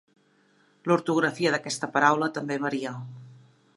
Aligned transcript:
L'ortografia 0.91 1.51
d'aquesta 1.57 1.91
paraula 1.99 2.31
també 2.39 2.59
varia. 2.65 2.95